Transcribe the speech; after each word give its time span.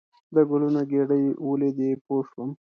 د 0.33 0.35
ګلونو 0.49 0.81
ګېدۍ 0.91 1.23
ولیدې 1.47 1.89
پوه 2.05 2.21
شوم. 2.29 2.49